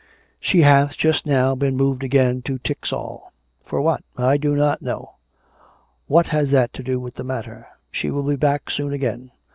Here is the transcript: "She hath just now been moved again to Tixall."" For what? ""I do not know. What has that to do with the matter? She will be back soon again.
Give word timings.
"She 0.39 0.61
hath 0.61 0.97
just 0.97 1.27
now 1.27 1.53
been 1.53 1.77
moved 1.77 2.03
again 2.03 2.41
to 2.45 2.57
Tixall."" 2.57 3.31
For 3.63 3.79
what? 3.83 4.03
""I 4.31 4.37
do 4.37 4.55
not 4.55 4.81
know. 4.81 5.17
What 6.07 6.29
has 6.29 6.49
that 6.49 6.73
to 6.73 6.81
do 6.81 6.99
with 6.99 7.13
the 7.13 7.23
matter? 7.23 7.67
She 7.91 8.09
will 8.09 8.23
be 8.23 8.35
back 8.35 8.71
soon 8.71 8.93
again. 8.93 9.29